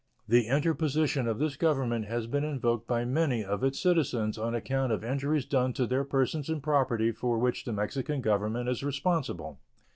[0.27, 4.91] The interposition of this Government has been invoked by many of its citizens on account
[4.91, 9.59] of injuries done to their persons and property for which the Mexican Republic is responsible.